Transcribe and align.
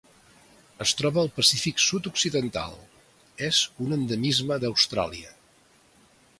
Es 0.85 0.93
troba 1.01 1.19
al 1.23 1.29
Pacífic 1.35 1.83
sud-occidental: 1.83 2.75
és 3.51 3.61
un 3.89 3.95
endemisme 4.01 4.61
d'Austràlia. 4.65 5.35